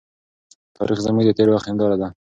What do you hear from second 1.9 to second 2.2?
ده.